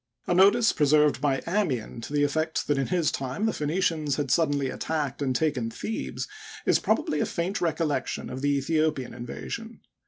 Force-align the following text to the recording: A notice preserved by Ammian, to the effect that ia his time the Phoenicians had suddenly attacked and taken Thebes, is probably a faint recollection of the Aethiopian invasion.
A 0.25 0.33
notice 0.33 0.73
preserved 0.73 1.21
by 1.21 1.43
Ammian, 1.45 2.01
to 2.01 2.11
the 2.11 2.23
effect 2.23 2.65
that 2.65 2.79
ia 2.79 2.85
his 2.85 3.11
time 3.11 3.45
the 3.45 3.53
Phoenicians 3.53 4.15
had 4.15 4.31
suddenly 4.31 4.67
attacked 4.71 5.21
and 5.21 5.35
taken 5.35 5.69
Thebes, 5.69 6.27
is 6.65 6.79
probably 6.79 7.19
a 7.19 7.25
faint 7.27 7.61
recollection 7.61 8.27
of 8.27 8.41
the 8.41 8.57
Aethiopian 8.57 9.13
invasion. 9.15 9.81